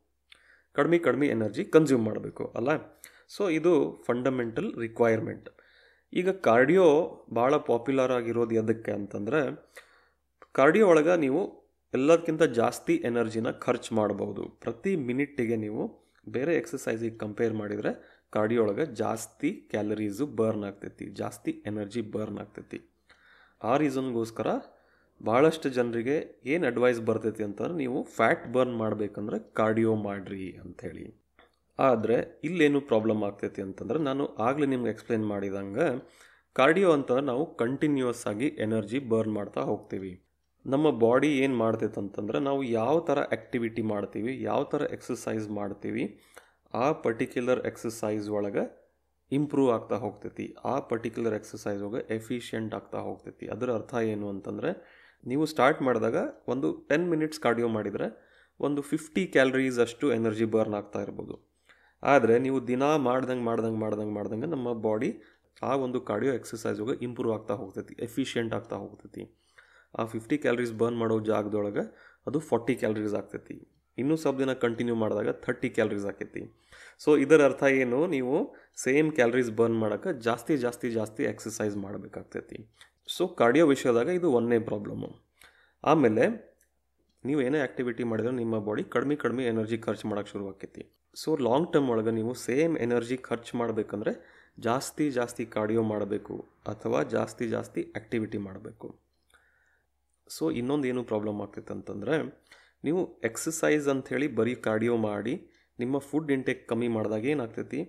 ಕಡಿಮೆ 0.79 0.99
ಕಡಿಮೆ 1.07 1.27
ಎನರ್ಜಿ 1.35 1.65
ಕನ್ಸ್ಯೂಮ್ 1.75 2.03
ಮಾಡಬೇಕು, 2.09 2.45
ಅಲ್ಲ? 2.59 2.69
ಸೊ 3.35 3.43
ಇದು 3.59 3.73
ಫಂಡಮೆಂಟಲ್ 4.09 4.69
ರಿಕ್ವೈರ್ಮೆಂಟ್ 4.85 5.49
ಈಗ 6.13 6.29
ಕಾರ್ಡಿಯೋ 6.47 6.85
ಭಾಳ 7.37 7.53
ಪಾಪ್ಯುಲರ್ 7.69 8.13
ಆಗಿರೋದು 8.19 8.53
ಎದಕ್ಕೆ 8.61 8.91
ಅಂತಂದರೆ 8.99 9.41
ಕಾರ್ಡಿಯೋ 10.59 10.85
ಒಳಗೆ 10.91 11.15
ನೀವು 11.25 11.41
ಎಲ್ಲದಕ್ಕಿಂತ 11.93 12.43
ಜಾಸ್ತಿ 12.59 12.93
ಎನರ್ಜಿನ 13.09 13.49
ಖರ್ಚು 13.65 13.91
ಮಾಡ್ಬೋದು. 13.99 14.43
ಪ್ರತಿ 14.63 14.91
ಮಿನಿಟ್ಟಿಗೆ 15.07 15.57
ನೀವು 15.65 15.83
ಬೇರೆ 16.35 16.53
ಎಕ್ಸಸೈಸಿಗೆ 16.61 17.17
ಕಂಪೇರ್ 17.23 17.53
ಮಾಡಿದರೆ 17.61 17.91
ಕಾರ್ಡಿಯೋ 18.35 18.61
ಒಳಗೆ 18.65 18.85
ಜಾಸ್ತಿ 19.01 19.49
ಕ್ಯಾಲರೀಸು 19.71 20.25
ಬರ್ನ್ 20.39 20.65
ಆಗ್ತೈತಿ, 20.69 21.05
ಜಾಸ್ತಿ 21.21 21.51
ಎನರ್ಜಿ 21.69 22.01
ಬರ್ನ್ 22.15 22.39
ಆಗ್ತೈತಿ. 22.43 22.79
ಆ 23.61 23.71
ರೀಸನ್ಗೋಸ್ಕರ 23.83 24.47
ಭಾಳಷ್ಟು 25.27 25.67
ಜನರಿಗೆ 25.77 26.15
ಏನು 26.53 26.63
ಅಡ್ವೈಸ್ 26.67 26.99
ಬರ್ತೈತಿ 27.07 27.43
ಅಂತಂದ್ರೆ 27.47 27.75
ನೀವು 27.83 27.99
ಫ್ಯಾಟ್ 28.17 28.45
ಬರ್ನ್ 28.55 28.75
ಮಾಡಬೇಕಂದ್ರೆ 28.81 29.37
ಕಾರ್ಡಿಯೋ 29.59 29.93
ಮಾಡಿರಿ 30.07 30.47
ಅಂಥೇಳಿ. 30.63 31.05
ಆದರೆ 31.79 32.17
ಇಲ್ಲೇನು 32.47 32.79
ಪ್ರಾಬ್ಲಮ್ 32.91 33.21
ಆಗ್ತೈತಿ 33.27 33.61
ಅಂತಂದ್ರೆ 33.65 33.99
ನಾನು 34.07 34.23
ಆಗಲೇ 34.47 34.67
ನಿಮ್ಗೆ 34.73 34.91
ಎಕ್ಸ್ಪ್ಲೇನ್ 34.93 35.25
ಮಾಡಿದಂಗೆ 35.33 35.87
ಕಾರ್ಡಿಯೋ 36.55 36.89
ಅಂತಂದ್ರೆ 36.97 37.25
ನಾವು 37.31 37.43
ಕಂಟಿನ್ಯೂಯಸ್ 37.61 38.23
ಆಗಿ 38.31 38.47
ಎನರ್ಜಿ 38.65 38.99
ಬರ್ನ್ 39.11 39.33
ಮಾಡ್ತಾ 39.37 39.61
ಹೋಗ್ತೀವಿ. 39.71 40.11
ನಮ್ಮ 40.65 40.87
ಬಾಡಿ 41.03 41.29
ಏನು 41.43 41.55
ಮಾಡ್ತೈತೆ 41.55 41.99
ಅಂತಂದ್ರೆ 42.03 42.39
ನಾವು 42.47 42.61
ಯಾವ 42.79 42.95
ಥರ 43.09 43.19
ಆ್ಯಕ್ಟಿವಿಟಿ 43.35 43.83
ಮಾಡ್ತೀವಿ, 43.93 44.31
ಯಾವ 44.49 44.61
ಥರ 44.63 44.81
ಎಕ್ಸಸೈಸ್ 44.95 45.47
ಮಾಡ್ತೀವಿ, 45.59 46.03
ಆ 46.73 46.87
ಪರ್ಟಿಕ್ಯುಲರ್ 47.05 47.61
ಎಕ್ಸಸೈಸ್ 47.69 48.27
ಒಳಗೆ 48.37 48.63
ಇಂಪ್ರೂವ್ 49.31 49.69
ಆಗ್ತಾ 49.75 49.95
ಹೋಗ್ತೈತಿ, 50.05 50.45
ಆ 50.65 50.75
ಪರ್ಟಿಕ್ಯುಲರ್ 50.91 51.35
ಎಕ್ಸಸೈಸ್ 51.39 51.81
ಒಳಗೆ 51.87 52.01
ಎಫಿಷಿಯೆಂಟ್ 52.15 52.73
ಆಗ್ತಾ 52.79 52.99
ಹೋಗ್ತೈತಿ. 53.07 53.47
ಅದರ 53.55 53.69
ಅರ್ಥ 53.79 53.93
ಏನು 54.13 54.27
ಅಂತಂದರೆ 54.29 54.71
ನೀವು 55.23 55.45
ಸ್ಟಾರ್ಟ್ 55.45 55.81
ಮಾಡಿದಾಗ 55.81 56.17
ಒಂದು 56.47 56.67
ಟೆನ್ 56.89 57.07
ಮಿನಿಟ್ಸ್ 57.09 57.39
ಕಾರ್ಡಿಯೋ 57.45 57.67
ಮಾಡಿದರೆ 57.67 58.07
ಒಂದು 58.59 58.81
ಫಿಫ್ಟಿ 58.81 59.23
ಕ್ಯಾಲರೀಸ್ 59.27 59.79
ಅಷ್ಟು 59.79 60.05
ಎನರ್ಜಿ 60.13 60.45
ಬರ್ನ್ 60.45 60.75
ಆಗ್ತಾ 60.79 61.01
ಇರ್ಬೋದು. 61.01 61.35
ಆದರೆ 62.03 62.35
ನೀವು 62.45 62.67
ದಿನ 62.67 62.83
ಮಾಡ್ದಂಗೆ 63.07 63.45
ಮಾಡ್ದಂಗೆ 63.49 63.79
ಮಾಡ್ದಂಗೆ 63.79 64.13
ಮಾಡ್ದಂಗೆ 64.17 64.47
ನಮ್ಮ 64.55 64.73
ಬಾಡಿ 64.87 65.09
ಆ 65.69 65.73
ಒಂದು 65.85 66.01
ಕಾರ್ಡಿಯೋ 66.01 66.33
ಎಕ್ಸಸೈಸ್ಗೆ 66.33 66.95
ಇಂಪ್ರೂವ್ 67.07 67.33
ಆಗ್ತಾ 67.37 67.53
ಹೋಗ್ತೈತಿ 67.53 67.93
ಎಫಿಷಿಯೆಂಟ್ 68.07 68.53
ಆಗ್ತಾ 68.57 68.75
ಹೋಗ್ತೈತಿ. 68.75 69.23
ಆ 69.99 70.03
ಫಿಫ್ಟಿ 70.05 70.37
ಕ್ಯಾಲರೀಸ್ 70.37 70.73
ಬರ್ನ್ 70.81 70.97
ಮಾಡೋ 70.97 71.19
ಜಾಗದೊಳಗೆ 71.31 71.83
ಅದು 72.27 72.39
ಫಾರ್ಟಿ 72.39 72.75
ಕ್ಯಾಲರೀಸ್ 72.75 73.15
ಆಗ್ತೈತಿ. 73.19 73.57
ಇನ್ನೂ 73.97 74.15
ಸ್ವಲ್ಪ 74.15 74.37
ದಿನ 74.39 74.53
ಕಂಟಿನ್ಯೂ 74.53 74.95
ಮಾಡಿದಾಗ 74.95 75.29
ಥರ್ಟಿ 75.45 75.69
ಕ್ಯಾಲರೀಸ್ 75.69 76.05
ಆಕೈತಿ. 76.05 76.41
ಸೊ 77.03 77.17
ಇದರ 77.17 77.39
ಅರ್ಥ 77.49 77.63
ಏನು? 77.63 78.07
ನೀವು 78.07 78.35
ಸೇಮ್ 78.83 79.09
ಕ್ಯಾಲರೀಸ್ 79.17 79.51
ಬರ್ನ್ 79.59 79.77
ಮಾಡೋಕ್ಕೆ 79.79 80.11
ಜಾಸ್ತಿ 80.27 80.57
ಜಾಸ್ತಿ 80.57 80.89
ಜಾಸ್ತಿ 80.91 81.23
ಎಕ್ಸಸೈಸ್ 81.23 81.75
ಮಾಡಬೇಕಾಗ್ತೈತಿ. 81.85 82.59
ಸೊ 83.15 83.23
ಕಾರ್ಡಿಯೋ 83.39 83.65
ವಿಷಯದಾಗ 83.73 84.09
ಇದು 84.19 84.27
ಒಂದೇ 84.39 84.57
ಪ್ರಾಬ್ಲಮ್ಮು 84.69 85.09
ಆಮೇಲೆ, 85.83 86.25
ನೀವು 87.23 87.39
ಏನೇ 87.41 87.59
ಆ್ಯಕ್ಟಿವಿಟಿ 87.59 88.03
ಮಾಡಿದ್ರೆ 88.09 88.33
ನಿಮ್ಮ 88.41 88.55
ಬಾಡಿ 88.67 88.83
ಕಡಿಮೆ 88.95 89.15
ಕಡಿಮೆ 89.15 89.43
ಎನರ್ಜಿ 89.45 89.77
ಖರ್ಚು 89.77 90.05
ಮಾಡೋಕ್ಕೆ 90.09 90.31
ಶುರು 90.31 90.45
ಆಕೈತಿ. 90.49 90.83
ಸೊ 91.15 91.29
ಲಾಂಗ್ 91.47 91.67
ಟರ್ಮ್ 91.73 91.89
ಒಳಗೆ 91.93 92.11
ನೀವು 92.11 92.33
ಸೇಮ್ 92.47 92.73
ಎನರ್ಜಿ 92.77 93.17
ಖರ್ಚು 93.29 93.53
ಮಾಡಬೇಕಂದ್ರೆ 93.57 94.11
ಜಾಸ್ತಿ 94.59 95.05
ಜಾಸ್ತಿ 95.11 95.43
ಕಾರ್ಡಿಯೋ 95.45 95.81
ಮಾಡಬೇಕು 95.83 96.35
ಅಥವಾ 96.67 96.99
ಜಾಸ್ತಿ 97.15 97.45
ಜಾಸ್ತಿ 97.47 97.81
ಆ್ಯಕ್ಟಿವಿಟಿ 97.95 98.39
ಮಾಡಬೇಕು. 98.47 98.87
ಸೊ 100.27 100.51
ಇನ್ನೊಂದು 100.51 100.87
ಏನು 100.87 101.03
ಪ್ರಾಬ್ಲಮ್ 101.03 101.39
ಆಗ್ತೈತೆ 101.41 101.73
ಅಂತಂದರೆ, 101.73 102.15
ನೀವು 102.83 103.01
ಎಕ್ಸಸೈಸ್ 103.23 103.87
ಅಂಥೇಳಿ 103.87 104.27
ಬರೀ 104.39 104.55
ಕಾರ್ಡಿಯೋ 104.67 104.97
ಮಾಡಿ 105.09 105.33
ನಿಮ್ಮ 105.79 105.97
ಫುಡ್ 106.09 106.31
ಇಂಟೇಕ್ 106.31 106.61
ಕಮ್ಮಿ 106.69 106.87
ಮಾಡಿದಾಗ 106.87 107.25
ಏನಾಗ್ತೈತಿ? 107.35 107.79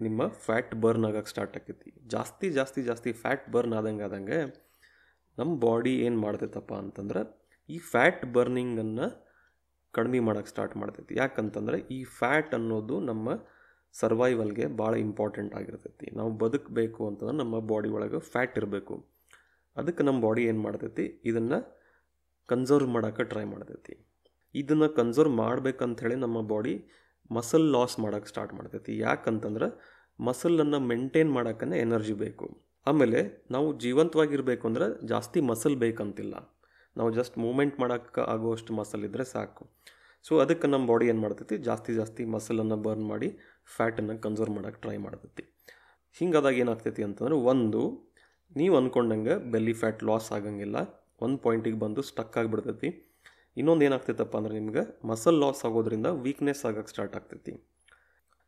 ನಿಮ್ಮ 0.00 0.26
ಫ್ಯಾಟ್ 0.28 0.74
ಬರ್ನ್ 0.74 1.04
ಆಗಕ್ಕೆ 1.04 1.30
ಸ್ಟಾರ್ಟ್ 1.30 1.56
ಆಕೈತಿ. 1.56 1.94
ಜಾಸ್ತಿ 2.06 2.50
ಜಾಸ್ತಿ 2.50 2.82
ಜಾಸ್ತಿ 2.82 3.12
ಫ್ಯಾಟ್ 3.12 3.50
ಬರ್ನ್ 3.50 3.72
ಆದಂಗೆ 3.72 4.02
ಆದಂಗೆ 4.02 4.38
ನಮ್ಮ 5.38 5.60
ಬಾಡಿ 5.60 6.00
ಏನು 6.00 6.20
ಮಾಡ್ತೈತಪ್ಪ 6.20 6.74
ಅಂತಂದ್ರೆ 6.74 7.42
ಈ 7.68 7.78
ಫ್ಯಾಟ್ 7.78 8.26
ಬರ್ನಿಂಗನ್ನು 8.32 9.32
ಕಡಿಮೆ 9.90 10.20
ಮಾಡೋಕ್ಕೆ 10.20 10.50
ಸ್ಟಾರ್ಟ್ 10.50 10.76
ಮಾಡ್ತೈತಿ. 10.76 11.16
ಯಾಕಂತಂದರೆ 11.16 11.78
ಈ 11.78 12.04
ಫ್ಯಾಟ್ 12.04 12.54
ಅನ್ನೋದು 12.54 13.00
ನಮ್ಮ 13.00 13.30
ಸರ್ವೈವಲ್ಗೆ 13.92 14.66
ಭಾಳ 14.66 14.94
ಇಂಪಾರ್ಟೆಂಟ್ 14.94 15.54
ಆಗಿರ್ತೈತಿ. 15.54 16.16
ನಾವು 16.16 16.30
ಬದುಕಬೇಕು 16.30 17.08
ಅಂತಂದ್ರೆ 17.08 17.36
ನಮ್ಮ 17.36 17.58
ಬಾಡಿ 17.58 17.88
ಒಳಗೆ 17.88 18.20
ಫ್ಯಾಟ್ 18.20 18.58
ಇರಬೇಕು. 18.58 19.06
ಅದಕ್ಕೆ 19.76 20.02
ನಮ್ಮ 20.02 20.20
ಬಾಡಿ 20.20 20.44
ಏನು 20.44 20.62
ಮಾಡ್ತೈತಿ? 20.62 21.22
ಇದನ್ನು 21.24 21.82
ಕನ್ಸರ್ವ್ 22.46 22.88
ಮಾಡೋಕ್ಕೆ 22.88 23.24
ಟ್ರೈ 23.24 23.44
ಮಾಡ್ತೈತಿ. 23.44 24.06
ಇದನ್ನು 24.54 24.88
ಕನ್ಸರ್ವ್ 24.88 25.34
ಮಾಡ್ಬೇಕಂಥೇಳಿ 25.34 26.14
ನಮ್ಮ 26.14 26.40
ಬಾಡಿ 26.40 26.84
ಮಸಲ್ 27.30 27.66
ಲಾಸ್ 27.74 27.96
ಮಾಡೋಕ್ಕೆ 28.04 28.30
ಸ್ಟಾರ್ಟ್ 28.32 28.54
ಮಾಡ್ತೈತಿ. 28.54 28.92
ಯಾಕಂತಂದ್ರೆ 28.98 29.68
ಮಸಲನ್ನು 30.18 30.78
ಮೇಂಟೈನ್ 30.90 31.30
ಮಾಡೋಕ್ಕೇ 31.32 31.78
ಎನರ್ಜಿ 31.86 32.14
ಬೇಕು. 32.24 32.46
ಆಮೇಲೆ 32.86 33.20
ನಾವು 33.50 33.68
ಜೀವಂತವಾಗಿರಬೇಕು 33.84 34.64
ಅಂದರೆ 34.68 34.86
ಜಾಸ್ತಿ 35.06 35.40
ಮಸಲ್ 35.50 35.76
ಬೇಕಂತಿಲ್ಲ. 35.76 36.34
ನಾವು 36.96 37.10
ಜಸ್ಟ್ 37.18 37.36
ಮೂಮೆಂಟ್ 37.38 37.76
ಮಾಡೋಕ್ಕೆ 37.80 38.22
ಆಗುವಷ್ಟು 38.32 38.72
ಮಸಲ್ 38.74 39.04
ಇದ್ದರೆ 39.08 39.24
ಸಾಕು. 39.24 39.64
ಸೊ 40.24 40.32
ಅದಕ್ಕೆ 40.38 40.66
ನಮ್ಮ 40.68 40.84
ಬಾಡಿ 40.90 41.06
ಏನು 41.12 41.20
ಮಾಡ್ತೈತಿ? 41.20 41.56
ಜಾಸ್ತಿ 41.68 41.92
ಜಾಸ್ತಿ 41.94 42.22
ಮಸಲನ್ನು 42.24 42.76
ಬರ್ನ್ 42.86 43.06
ಮಾಡಿ 43.12 43.28
ಫ್ಯಾಟನ್ನು 43.76 44.14
ಕನ್ಸರ್ವ್ 44.24 44.54
ಮಾಡೋಕ್ಕೆ 44.56 44.80
ಟ್ರೈ 44.80 44.96
ಮಾಡ್ತೈತಿ. 44.96 45.44
ಹಿಂಗಾದಾಗ 46.16 46.54
ಏನಾಗ್ತೈತಿ 46.64 47.02
ಅಂತಂದ್ರೆ 47.02 47.36
ಒಂದು, 47.52 47.82
ನೀವು 48.56 48.74
ಅಂದ್ಕೊಂಡಂಗೆ 48.76 49.36
ಬೆಲ್ಲಿ 49.54 49.72
ಫ್ಯಾಟ್ 49.72 50.02
ಲಾಸ್ 50.04 50.28
ಆಗಂಗಿಲ್ಲ. 50.32 50.76
ಒಂದು 51.20 51.38
ಪಾಯಿಂಟಿಗೆ 51.38 51.78
ಬಂದು 51.78 52.02
ಸ್ಟಕ್ 52.02 52.36
ಆಗಿಬಿಡ್ತೈತಿ. 52.38 52.88
ಇನ್ನೊಂದು 53.56 53.84
ಏನಾಗ್ತೈತಪ್ಪ 53.84 54.36
ಅಂದ್ರೆ 54.36 54.54
ನಿಮ್ಗೆ 54.54 54.82
ಮಸಲ್ 55.04 55.38
ಲಾಸ್ 55.38 55.64
ಆಗೋದ್ರಿಂದ 55.64 56.06
ವೀಕ್ನೆಸ್ 56.26 56.64
ಆಗಕ್ಕೆ 56.70 56.92
ಸ್ಟಾರ್ಟ್ 56.92 57.16
ಆಗ್ತೈತಿ 57.16 57.54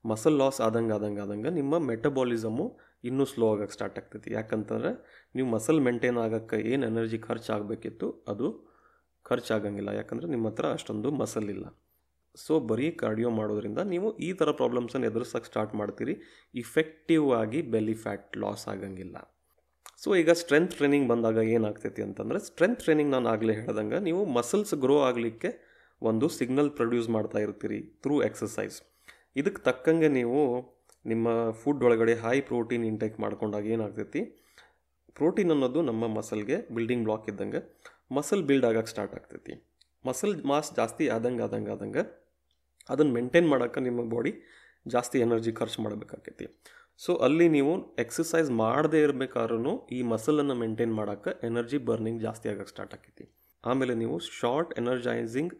ಮಸಲ್ 0.04 0.38
ಲಾಸ್ 0.38 0.60
ಆದಂಗೆ 0.60 0.92
ಆದಂಗೆ 0.92 1.20
ಆದಂಗೆ 1.20 1.50
ನಿಮ್ಮ 1.50 1.78
ಮೆಟಬಾಲಿಸಮು 1.90 2.64
ಇನ್ನೂ 3.04 3.24
ಸ್ಲೋ 3.24 3.46
ಆಗಕ್ಕೆ 3.54 3.72
ಸ್ಟಾರ್ಟ್ 3.72 3.98
ಆಗ್ತೈತಿ 3.98 4.30
ಯಾಕಂತಂದರೆ 4.32 4.90
ನೀವು 5.34 5.48
ಮಸಲ್ 5.48 5.80
ಮೇಂಟೈನ್ 5.80 6.18
ಆಗೋಕ್ಕೆ 6.18 6.58
ಏನು 6.72 6.86
ಎನರ್ಜಿ 6.86 7.18
ಖರ್ಚು 7.18 7.50
ಆಗಬೇಕಿತ್ತು 7.52 8.08
ಅದು 8.28 8.48
ಖರ್ಚಾಗಂಗಿಲ್ಲ 9.26 9.90
ಯಾಕಂದರೆ 9.90 10.28
ನಿಮ್ಮ 10.28 10.48
ಹತ್ರ 10.48 10.66
ಅಷ್ಟೊಂದು 10.72 11.10
ಮಸಲ್ 11.10 11.50
ಇಲ್ಲ. 11.50 11.66
ಸೊ 12.34 12.60
ಬರೀ 12.70 12.90
ಕಾರ್ಡಿಯೋ 13.02 13.30
ಮಾಡೋದ್ರಿಂದ 13.30 13.80
ನೀವು 13.92 14.08
ಈ 14.18 14.32
ಥರ 14.32 14.50
ಪ್ರಾಬ್ಲಮ್ಸನ್ನು 14.50 15.06
ಎದುರಿಸೋಕೆ 15.06 15.46
ಸ್ಟಾರ್ಟ್ 15.46 15.74
ಮಾಡ್ತೀರಿ. 15.74 16.14
ಇಫೆಕ್ಟಿವ್ 16.54 17.26
ಆಗಿ 17.32 17.62
ಬೆಲಿ 17.74 17.94
ಫ್ಯಾಟ್ 17.94 18.36
ಲಾಸ್ 18.36 18.68
ಆಗಂಗಿಲ್ಲ. 18.68 19.16
ಸೊ 20.02 20.08
ಈಗ 20.20 20.30
ಸ್ಟ್ರೆಂತ್ 20.40 20.72
ಟ್ರೈನಿಂಗ್ 20.78 21.06
ಬಂದಾಗ 21.12 21.38
ಏನಾಗ್ತೈತಿ 21.56 22.02
ಅಂತಂದರೆ 22.06 22.38
ಸ್ಟ್ರೆಂತ್ 22.48 22.80
ಟ್ರೈನಿಂಗ್ 22.84 23.10
ನಾನು 23.14 23.28
ಆಗಲೇ 23.34 23.54
ಹೇಳ್ದಂಗೆ, 23.60 23.98
ನೀವು 24.08 24.22
ಮಸಲ್ಸ್ 24.38 24.74
ಗ್ರೋ 24.84 24.96
ಆಗಲಿಕ್ಕೆ 25.08 25.50
ಒಂದು 26.02 26.26
ಸಿಗ್ನಲ್ 26.38 26.70
ಪ್ರೊಡ್ಯೂಸ್ 26.78 27.08
ಮಾಡ್ತಾ 27.16 27.40
ಇರ್ತೀರಿ 27.46 27.80
ಥ್ರೂ 28.04 28.14
ಎಕ್ಸಸೈಸ್ 28.28 28.78
ಇದಕ್ಕೆ 29.40 29.60
ತಕ್ಕಂಗೆ 29.68 30.08
ನೀವು 30.18 30.40
ನಿಮ್ಮ 31.04 31.28
ಫುಡ್ 31.60 31.82
ಒಳಗಡೆ 31.86 32.14
ಹೈ 32.24 32.36
ಪ್ರೋಟೀನ್ 32.50 32.84
ಇಂಟೇಕ್ 32.90 33.16
ಮಾಡ್ಕೊಂಡಾಗ 33.24 33.66
ಏನಾಗ್ತೈತಿ? 33.76 34.20
ಪ್ರೋಟೀನ್ 35.18 35.50
ಅನ್ನೋದು 35.54 35.80
ನಮ್ಮ 35.88 36.04
ಮಸಲ್ಗೆ 36.18 36.56
ಬಿಲ್ಡಿಂಗ್ 36.76 37.04
ಬ್ಲಾಕ್ 37.06 37.26
ಇದ್ದಂಗೆ 37.32 37.60
ಮಸಲ್ 38.16 38.44
ಬಿಲ್ಡ್ 38.48 38.66
ಆಗಕ್ಕೆ 38.70 38.90
ಸ್ಟಾರ್ಟ್ 38.94 39.14
ಆಗ್ತೈತಿ. 39.18 39.54
ಮಸಲ್ 40.04 40.34
ಮಾಸ್ 40.50 40.70
ಜಾಸ್ತಿ 40.78 41.04
ಆದಂಗೆ 41.16 41.42
ಆದಂಗೆ 41.46 41.72
ಆದಂಗೆ, 41.74 42.02
ಅದನ್ನು 42.92 43.12
ಮೇಂಟೈನ್ 43.18 43.48
ಮಾಡೋಕ್ಕೆ 43.52 43.80
ನಿಮ್ಮ 43.88 44.00
ಬಾಡಿ 44.14 44.32
ಜಾಸ್ತಿ 44.94 45.18
ಎನರ್ಜಿ 45.26 45.52
ಖರ್ಚು 45.60 45.78
ಮಾಡಬೇಕಾಕೈತಿ. 45.84 46.46
ಸೊ 46.98 47.14
ಅಲ್ಲಿ 47.16 47.48
ನೀವು 47.48 47.96
ಎಕ್ಸಸೈಸ್ 47.98 48.50
ಮಾಡದೇ 48.50 49.00
ಇರಬೇಕಾದ್ರೂ 49.02 49.86
ಈ 49.92 50.02
ಮಸಲನ್ನು 50.02 50.54
ಮೇಂಟೈನ್ 50.54 50.94
ಮಾಡೋಕ್ಕೆ 50.94 51.46
ಎನರ್ಜಿ 51.46 51.78
ಬರ್ನಿಂಗ್ 51.78 52.20
ಜಾಸ್ತಿ 52.22 52.48
ಆಗಕ್ಕೆ 52.48 52.70
ಸ್ಟಾರ್ಟ್ 52.70 52.94
ಆಕೈತಿ. 52.94 53.24
ಆಮೇಲೆ 53.64 53.94
ನೀವು 53.94 54.18
ಶಾರ್ಟ್ 54.18 54.78
ಎನರ್ಜೈಸಿಂಗ್ 54.78 55.54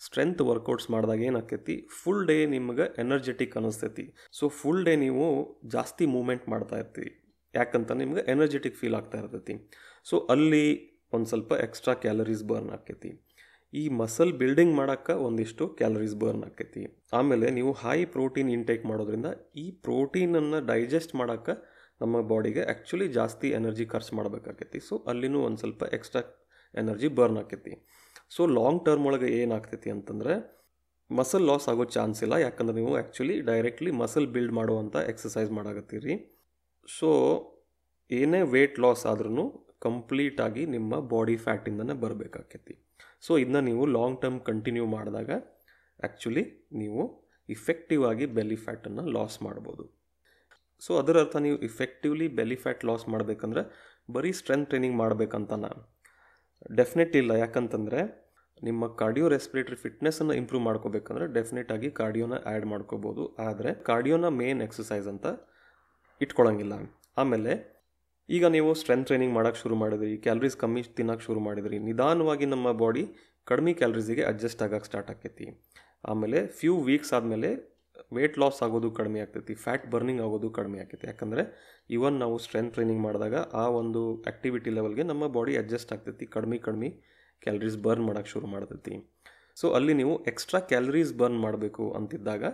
ಸ್ಟ್ರೆಂತ್ 0.00 0.40
ವರ್ಕೌಟ್ಸ್ 0.40 0.90
ಮಾಡಿದಾಗ 0.90 1.20
ಏನಾಕೈತಿ? 1.20 1.88
ಫುಲ್ 2.02 2.26
ಡೇ 2.26 2.46
ನಿಮ್ಗೆ 2.46 2.82
ಎನರ್ಜೆಟಿಕ್ 2.98 3.56
ಅನಿಸ್ತೈತಿ. 3.56 4.04
ಸೊ 4.32 4.48
ಫುಲ್ 4.48 4.84
ಡೇ 4.84 4.96
ನೀವು 4.96 5.26
ಜಾಸ್ತಿ 5.66 6.06
ಮೂಮೆಂಟ್ 6.06 6.48
ಮಾಡ್ತಾ 6.48 6.78
ಇರ್ತೀವಿ 6.78 7.10
ಯಾಕಂತ 7.54 7.92
ನಿಮ್ಗೆ 7.92 8.20
ಎನರ್ಜೆಟಿಕ್ 8.20 8.76
ಫೀಲ್ 8.76 8.94
ಆಗ್ತಾ 8.94 9.18
ಇರ್ತೈತಿ. 9.18 9.54
ಸೊ 10.04 10.18
ಅಲ್ಲಿ 10.18 10.64
ಒಂದು 11.12 11.26
ಸ್ವಲ್ಪ 11.26 11.52
ಎಕ್ಸ್ಟ್ರಾ 11.52 11.94
ಕ್ಯಾಲರೀಸ್ 11.94 12.44
ಬರ್ನ್ 12.44 12.70
ಆಕೈತಿ. 12.70 13.29
ಈ 13.72 13.88
ಮಸಲ್ 13.88 14.32
ಬಿಲ್ಡಿಂಗ್ 14.32 14.74
ಮಾಡೋಕ್ಕೆ 14.74 15.12
ಒಂದಿಷ್ಟು 15.12 15.68
ಕ್ಯಾಲರೀಸ್ 15.68 16.14
ಬರ್ನ್ 16.14 16.44
ಆಕೈತಿ. 16.44 16.82
ಆಮೇಲೆ 17.12 17.50
ನೀವು 17.50 17.72
ಹೈ 17.72 18.04
ಪ್ರೋಟೀನ್ 18.04 18.50
ಇಂಟೇಕ್ 18.50 18.86
ಮಾಡೋದ್ರಿಂದ 18.86 19.28
ಈ 19.56 19.70
ಪ್ರೋಟೀನನ್ನು 19.86 20.66
ಡೈಜೆಸ್ಟ್ 20.66 21.14
ಮಾಡೋಕ್ಕೆ 21.14 21.54
ನಮ್ಮ 22.00 22.20
ಬಾಡಿಗೆ 22.20 22.62
ಆ್ಯಕ್ಚುಲಿ 22.62 23.08
ಜಾಸ್ತಿ 23.08 23.48
ಎನರ್ಜಿ 23.48 23.86
ಖರ್ಚು 23.86 24.16
ಮಾಡಬೇಕಾಕೈತಿ. 24.16 24.80
ಸೊ 24.80 24.96
ಅಲ್ಲಿನೂ 25.06 25.40
ಒಂದು 25.40 25.56
ಸ್ವಲ್ಪ 25.56 25.82
ಎಕ್ಸ್ಟ್ರಾ 25.82 26.22
ಎನರ್ಜಿ 26.74 27.08
ಬರ್ನ್ 27.08 27.38
ಆಕೈತಿ. 27.38 27.72
ಸೊ 28.30 28.46
ಲಾಂಗ್ 28.46 28.84
ಟರ್ಮ್ 28.84 29.06
ಒಳಗೆ 29.06 29.28
ಏನಾಗ್ತೈತಿ 29.42 29.90
ಅಂತಂದರೆ 29.90 30.34
ಮಸಲ್ 31.10 31.46
ಲಾಸ್ 31.46 31.68
ಆಗೋ 31.68 31.84
ಚಾನ್ಸ್ 31.84 32.22
ಇಲ್ಲ. 32.22 32.34
ಯಾಕಂದ್ರೆ 32.34 32.76
ನೀವು 32.76 32.92
ಆ್ಯಕ್ಚುಲಿ 32.94 33.40
ಡೈರೆಕ್ಟ್ಲಿ 33.40 33.90
ಮಸಲ್ 33.90 34.28
ಬಿಲ್ಡ್ 34.28 34.52
ಮಾಡುವಂಥ 34.52 34.96
ಎಕ್ಸಸೈಸ್ 34.96 35.50
ಮಾಡಾಕತ್ತೀರಿ. 35.50 36.14
ಸೊ 36.88 37.08
ಏನೇ 38.10 38.42
ವೇಟ್ 38.42 38.78
ಲಾಸ್ 38.80 39.06
ಆದ್ರೂ 39.06 39.46
ಕಂಪ್ಲೀಟಾಗಿ 39.82 40.66
ನಿಮ್ಮ 40.66 41.00
ಬಾಡಿ 41.00 41.36
ಫ್ಯಾಟಿಂದನೇ 41.36 41.92
ಬರಬೇಕಾಕೈತಿ. 41.92 42.89
ಸೊ 43.26 43.32
ಇದನ್ನ 43.42 43.60
ನೀವು 43.70 43.84
ಲಾಂಗ್ 43.96 44.18
ಟರ್ಮ್ 44.22 44.38
ಕಂಟಿನ್ಯೂ 44.50 44.84
ಮಾಡಿದಾಗ 44.96 45.30
ಆ್ಯಕ್ಚುಲಿ 46.06 46.44
ನೀವು 46.82 47.02
ಇಫೆಕ್ಟಿವ್ 47.56 48.02
ಆಗಿ 48.10 48.26
ಬೆಲಿ 48.36 48.58
ಫ್ಯಾಟನ್ನು 48.64 49.04
ಲಾಸ್ 49.16 49.36
ಮಾಡ್ಬೋದು. 49.46 49.84
ಸೊ 50.82 50.90
ಅದರ 51.00 51.16
ಅರ್ಥ 51.24 51.36
ನೀವು 51.46 51.58
ಇಫೆಕ್ಟಿವ್ಲಿ 51.68 52.26
ಬೆಲಿ 52.38 52.56
ಫ್ಯಾಟ್ 52.64 52.84
ಲಾಸ್ 52.90 53.04
ಮಾಡಬೇಕಂದ್ರೆ 53.14 53.62
ಬರೀ 54.16 54.30
ಸ್ಟ್ರೆಂತ್ 54.38 54.68
ಟ್ರೈನಿಂಗ್ 54.70 54.96
ಮಾಡಬೇಕಂತ 55.02 55.52
ನಾನು 55.64 55.80
ಡೆಫಿನೆಟ್ 56.78 57.14
ಇಲ್ಲ. 57.20 57.32
ಯಾಕಂತಂದರೆ 57.42 58.00
ನಿಮ್ಮ 58.68 58.86
ಕಾರ್ಡಿಯೋ 59.00 59.26
ರೆಸ್ಪಿರೇಟರಿ 59.34 59.78
ಫಿಟ್ನೆಸ್ಸನ್ನು 59.84 60.34
ಇಂಪ್ರೂವ್ 60.40 60.64
ಮಾಡ್ಕೋಬೇಕಂದ್ರೆ 60.68 61.26
ಡೆಫಿನೆಟ್ 61.36 61.70
ಆಗಿ 61.74 61.88
ಕಾರ್ಡಿಯೋನ 62.00 62.34
ಆ್ಯಡ್ 62.50 62.66
ಮಾಡ್ಕೋಬೋದು. 62.72 63.22
ಆದರೆ 63.48 63.70
ಕಾರ್ಡಿಯೋನ 63.88 64.28
ಮೇನ್ 64.40 64.62
ಎಕ್ಸಸೈಸ್ 64.66 65.08
ಅಂತ 65.12 65.26
ಇಟ್ಕೊಳಂಗಿಲ್ಲ. 66.20 66.74
ಆಮೇಲೆ 67.22 67.52
ಈಗ 68.36 68.44
ನೀವು 68.54 68.70
ಸ್ಟ್ರೆಂತ್ 68.80 69.06
ಟ್ರೈನಿಂಗ್ 69.08 69.34
ಮಾಡೋಕ್ಕೆ 69.36 69.60
ಶುರು 69.62 69.76
ಮಾಡಿದ್ರಿ 69.82 70.12
ಕ್ಯಾಲರೀಸ್ 70.24 70.56
ಕಮ್ಮಿ 70.62 70.82
ತಿನ್ನೋಕ್ಕೆ 70.98 71.24
ಶುರು 71.28 71.40
ಮಾಡಿದ್ರಿ, 71.46 71.76
ನಿಧಾನವಾಗಿ 71.88 72.46
ನಮ್ಮ 72.54 72.66
ಬಾಡಿ 72.82 73.02
ಕಡಿಮೆ 73.50 73.72
ಕ್ಯಾಲರೀಸಿಗೆ 73.80 74.22
ಅಡ್ಜಸ್ಟ್ 74.30 74.60
ಆಗೋಕ್ಕೆ 74.64 74.88
ಸ್ಟಾರ್ಟ್ 74.90 75.10
ಆಕೈತಿ. 75.14 75.46
ಆಮೇಲೆ 76.10 76.38
ಫ್ಯೂ 76.58 76.74
ವೀಕ್ಸ್ 76.88 77.12
ಆದಮೇಲೆ 77.16 77.50
ವೇಟ್ 78.16 78.36
ಲಾಸ್ 78.42 78.60
ಆಗೋದು 78.66 78.88
ಕಡಿಮೆ 78.98 79.18
ಆಗ್ತೈತಿ 79.24 79.54
ಫ್ಯಾಟ್ 79.64 79.86
ಬರ್ನಿಂಗ್ 79.94 80.22
ಆಗೋದು 80.26 80.48
ಕಡಿಮೆ 80.58 80.78
ಆಗ್ತೈತಿ 80.82 81.06
ಯಾಕಂದರೆ 81.10 81.42
ಇವನ್ 81.96 82.16
ನಾವು 82.22 82.36
ಸ್ಟ್ರೆಂತ್ 82.44 82.72
ಟ್ರೈನಿಂಗ್ 82.76 83.02
ಮಾಡಿದಾಗ 83.06 83.36
ಆ 83.62 83.64
ಒಂದು 83.80 84.02
ಆ್ಯಕ್ಟಿವಿಟಿ 84.30 84.70
ಲೆವೆಲ್ಗೆ 84.76 85.04
ನಮ್ಮ 85.10 85.24
ಬಾಡಿ 85.36 85.52
ಅಡ್ಜಸ್ಟ್ 85.62 85.92
ಆಗ್ತೈತಿ, 85.96 86.26
ಕಡಿಮೆ 86.36 86.58
ಕಡಿಮೆ 86.68 86.88
ಕ್ಯಾಲರೀಸ್ 87.42 87.78
ಬರ್ನ್ 87.86 88.04
ಮಾಡೋಕ್ಕೆ 88.08 88.32
ಶುರು 88.34 88.48
ಮಾಡ್ತೈತಿ. 88.54 88.94
ಸೊ 89.60 89.66
ಅಲ್ಲಿ 89.78 89.94
ನೀವು 90.00 90.14
ಎಕ್ಸ್ಟ್ರಾ 90.32 90.60
ಕ್ಯಾಲರೀಸ್ 90.70 91.12
ಬರ್ನ್ 91.20 91.38
ಮಾಡಬೇಕು 91.46 91.84
ಅಂತಿದ್ದಾಗ 91.98 92.44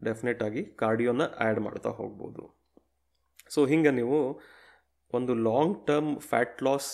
ಡೆಫಿನೆಟಾಗಿ 0.00 0.64
ಕಾರ್ಡಿಯೋನ 0.82 1.22
ಆ್ಯಡ್ 1.44 1.60
ಮಾಡ್ತಾ 1.66 1.90
ಹೋಗ್ಬೋದು. 2.00 2.42
ಸೊ 3.54 3.60
ಹಿಂಗೆ 3.72 3.92
ನೀವು 4.00 4.18
ಒಂದು 5.16 5.32
ಲಾಂಗ್ 5.48 5.76
ಟರ್ಮ್ 5.90 6.10
ಫ್ಯಾಟ್ 6.30 6.62
ಲಾಸ್ 6.66 6.92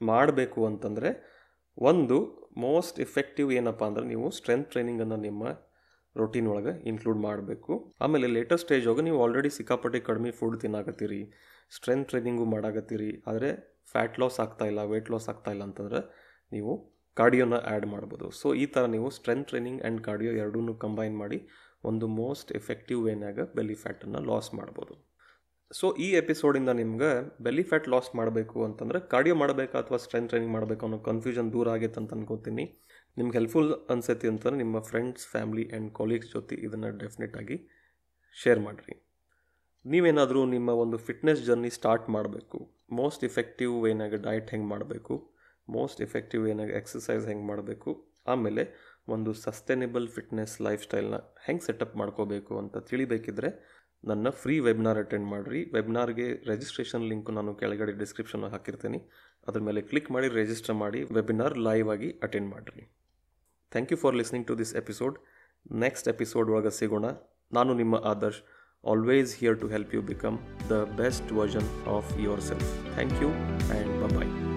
ಮಾಡಬೇಕು 0.00 0.60
ಅಂತಂದರೆ 0.70 1.10
ಒಂದು 1.90 2.18
ಮೋಸ್ಟ್ 2.64 2.96
ಎಫೆಕ್ಟಿವ್ 3.06 3.48
ಏನಪ್ಪ 3.58 3.82
ಅಂದರೆ 3.90 4.04
ನೀವು 4.12 4.26
ಸ್ಟ್ರೆಂತ್ 4.38 4.68
ಟ್ರೈನಿಂಗನ್ನು 4.72 5.18
ನಿಮ್ಮ 5.26 5.42
ರೊಟೀನ್ 6.16 6.48
ಒಳಗೆ 6.52 6.72
ಇನ್ಕ್ಲೂಡ್ 6.90 7.20
ಮಾಡಬೇಕು. 7.26 7.72
ಆಮೇಲೆ 8.04 8.26
ಲೇಟೆಸ್ಟ್ 8.36 8.66
ಸ್ಟೇಜ್ 8.66 8.86
ಹೋಗಿ 8.90 9.02
ನೀವು 9.08 9.18
ಆಲ್ರೆಡಿ 9.24 9.50
ಸಿಕ್ಕಾಪಟ್ಟೆ 9.56 9.98
ಕಡಿಮೆ 10.08 10.30
ಫುಡ್ 10.38 10.56
ತಿನ್ನಾಕತ್ತೀರಿ 10.62 11.20
ಸ್ಟ್ರೆಂತ್ 11.76 12.06
ಟ್ರೈನಿಂಗು 12.10 12.46
ಮಾಡಾಕತ್ತೀರಿ, 12.54 13.10
ಆದರೆ 13.30 13.50
ಫ್ಯಾಟ್ 13.92 14.16
ಲಾಸ್ 14.22 14.38
ಆಗ್ತಾ 14.44 14.64
ಇಲ್ಲ 14.70 14.80
ವೆಯ್ಟ್ 14.92 15.10
ಲಾಸ್ 15.14 15.28
ಆಗ್ತಾ 15.32 15.50
ಇಲ್ಲ 15.54 15.62
ಅಂತಂದ್ರೆ 15.68 16.00
ನೀವು 16.52 16.72
ಕಾರ್ಡಿಯೋನ 17.16 17.56
ಆ್ಯಡ್ 17.72 17.86
ಮಾಡ್ಬೋದು. 17.94 18.26
ಸೊ 18.40 18.48
ಈ 18.62 18.64
ಥರ 18.74 18.84
ನೀವು 18.94 19.08
ಸ್ಟ್ರೆಂತ್ 19.16 19.46
ಟ್ರೈನಿಂಗ್ 19.50 19.80
ಆ್ಯಂಡ್ 19.82 20.00
ಕಾರ್ಡಿಯೋ 20.08 20.32
ಎರಡೂ 20.42 20.74
ಕಂಬೈನ್ 20.84 21.16
ಮಾಡಿ 21.22 21.38
ಒಂದು 21.90 22.06
ಮೋಸ್ಟ್ 22.20 22.50
ಎಫೆಕ್ಟಿವ್ 22.60 23.00
ವೇನಾಗ 23.08 23.38
ಬೆಲಿ 23.58 23.76
ಫ್ಯಾಟನ್ನು 23.82 24.20
ಲಾಸ್ 24.30 24.50
ಮಾಡ್ಬೋದು. 24.60 24.94
ಸೊ 25.70 25.94
ಈ 25.94 26.12
ಎಪಿಸೋಡಿಂದ 26.12 26.68
ನಿಮ್ಗೆ 26.68 27.08
ಬೆಲಿ 27.42 27.62
ಫ್ಯಾಟ್ 27.62 27.88
ಲಾಸ್ 27.88 28.16
ಮಾಡಬೇಕು 28.16 28.64
ಅಂತಂದ್ರೆ 28.64 29.08
ಕಾರ್ಡಿಯೋ 29.08 29.34
ಮಾಡಬೇಕಾ 29.34 29.78
ಅಥವಾ 29.78 29.96
ಸ್ಟ್ರೆಂತ್ 29.96 30.28
ಟ್ರೈನಿಂಗ್ 30.28 30.52
ಮಾಡಬೇಕು 30.52 30.86
ಅನ್ನೋ 30.86 30.98
ಕನ್ಫ್ಯೂಷನ್ 30.98 31.52
ದೂರ 31.52 31.68
ಆಗೈತೆ 31.68 32.00
ಅಂತ 32.00 32.12
ಅನ್ಕೋತೀನಿ. 32.12 32.64
ನಿಮ್ಗೆ 33.16 33.36
ಹೆಲ್ಪ್ಫುಲ್ 33.38 33.72
ಅನ್ಸೈತಿ 33.90 34.28
ಅಂತಂದ್ರೆ 34.28 34.58
ನಿಮ್ಮ 34.58 34.80
ಫ್ರೆಂಡ್ಸ್ 34.80 35.26
ಫ್ಯಾಮಿಲಿ 35.26 35.70
ಆ್ಯಂಡ್ 35.70 35.92
ಕೊಲೀಗ್ಸ್ 35.92 36.32
ಜೊತೆ 36.32 36.54
ಇದನ್ನು 36.54 36.98
ಡೆಫಿನೆಟಾಗಿ 36.98 37.56
ಶೇರ್ 38.32 38.60
ಮಾಡಿರಿ. 38.60 38.94
ನೀವೇನಾದರೂ 39.84 40.44
ನಿಮ್ಮ 40.44 40.68
ಒಂದು 40.68 40.98
ಫಿಟ್ನೆಸ್ 40.98 41.42
ಜರ್ನಿ 41.44 41.70
ಸ್ಟಾರ್ಟ್ 41.70 42.10
ಮಾಡಬೇಕು. 42.10 42.58
ಮೋಸ್ಟ್ 42.92 43.24
ಇಫೆಕ್ಟಿವ್ 43.24 43.88
ಏನಾಗ 43.88 44.14
ಡಯಟ್ 44.14 44.50
ಹೆಂಗೆ 44.50 44.68
ಮಾಡಬೇಕು? 44.68 45.14
ಮೋಸ್ಟ್ 45.68 46.00
ಎಫೆಕ್ಟಿವ್ 46.00 46.48
ಏನಾಗ 46.48 46.70
ಎಕ್ಸಸೈಸ್ 46.70 47.26
ಹೆಂಗೆ 47.26 47.46
ಮಾಡಬೇಕು? 47.46 47.90
ಆಮೇಲೆ 48.26 48.62
ಒಂದು 49.08 49.32
ಸಸ್ಟೈನೇಬಲ್ 49.32 50.08
ಫಿಟ್ನೆಸ್ 50.08 50.62
ಲೈಫ್ 50.62 50.82
ಸ್ಟೈಲ್ನ 50.82 51.16
ಹೆಂಗೆ 51.46 51.64
ಸೆಟಪ್ 51.66 51.96
ಮಾಡ್ಕೋಬೇಕು 51.96 52.58
ಅಂತ 52.58 52.76
ತಿಳಿಬೇಕಿದ್ರೆ 52.78 53.50
ನನ್ನ 54.04 54.28
ಫ್ರೀ 54.40 54.60
ವೆಬ್ನಾರ್ 54.66 54.98
ಅಟೆಂಡ್ 54.98 55.26
ಮಾಡಿರಿ. 55.30 55.70
ವೆಬ್ನಾರ್ಗೆ 55.76 56.26
ರಿಜಿಸ್ಟ್ರೇಷನ್ 56.50 57.06
ಲಿಂಕ್ 57.10 57.30
ನಾನು 57.30 57.54
ಕೆಳಗಡೆ 57.54 57.92
ಡಿಸ್ಕ್ರಿಪ್ಷನ್ 57.92 58.44
ಹಾಕಿರ್ತೀನಿ. 58.52 59.00
ಅದ್ರ 59.48 59.60
ಮೇಲೆ 59.68 59.80
ಕ್ಲಿಕ್ 59.90 60.10
ಮಾಡಿ 60.10 60.28
ರಿಜಿಸ್ಟರ್ 60.28 60.76
ಮಾಡಿ 60.82 61.02
ವೆಬಿನಾರ್ 61.16 61.58
ಲೈವ್ 61.68 61.90
ಆಗಿ 61.94 62.10
ಅಟೆಂಡ್ 62.22 62.48
ಮಾಡಿರಿ. 62.54 62.84
Thank 63.72 63.92
you 63.92 63.98
for 63.98 64.16
listening 64.20 64.46
to 64.46 64.56
this 64.58 64.74
episode 64.74 65.18
next 65.84 66.08
episode 66.08 66.50
ಒಳಗೆ 66.50 66.70
ಸಿಗೋಣ. 66.80 67.06
ನಾನು 67.52 67.74
ನಿಮ್ಮ 67.74 67.96
Adarsh. 68.12 68.42
Always 68.84 69.36
here 69.40 69.58
to 69.60 69.68
help 69.68 69.94
you 69.94 70.02
become 70.02 70.38
the 70.70 70.84
best 71.02 71.32
version 71.32 71.70
of 71.96 72.12
yourself 72.40 72.70
thank 72.94 73.18
you 73.24 73.30
and 73.30 74.14
bye 74.14 74.47